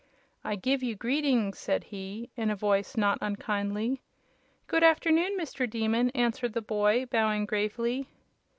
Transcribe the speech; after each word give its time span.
"I 0.43 0.55
give 0.55 0.81
you 0.81 0.95
greetings!" 0.95 1.59
said 1.59 1.83
he, 1.83 2.31
in 2.35 2.49
a 2.49 2.55
voice 2.55 2.97
not 2.97 3.19
unkindly. 3.21 4.01
"Good 4.65 4.83
afternoon, 4.83 5.37
Mr. 5.37 5.69
Demon," 5.69 6.09
answered 6.15 6.53
the 6.53 6.61
boy, 6.63 7.05
bowing 7.05 7.45
gravely. 7.45 8.07